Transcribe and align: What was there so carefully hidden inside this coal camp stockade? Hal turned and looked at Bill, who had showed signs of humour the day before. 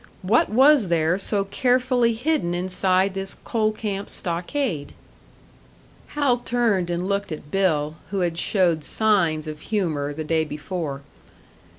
What 0.23 0.49
was 0.49 0.87
there 0.87 1.19
so 1.19 1.45
carefully 1.45 2.13
hidden 2.15 2.55
inside 2.55 3.13
this 3.13 3.37
coal 3.43 3.71
camp 3.71 4.09
stockade? 4.09 4.93
Hal 6.17 6.39
turned 6.39 6.89
and 6.89 7.07
looked 7.07 7.31
at 7.31 7.51
Bill, 7.51 7.97
who 8.09 8.21
had 8.21 8.39
showed 8.39 8.83
signs 8.83 9.45
of 9.45 9.59
humour 9.59 10.11
the 10.11 10.23
day 10.23 10.43
before. 10.43 11.03